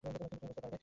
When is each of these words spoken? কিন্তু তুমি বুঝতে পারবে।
কিন্তু 0.03 0.19
তুমি 0.29 0.37
বুঝতে 0.43 0.61
পারবে। 0.63 0.77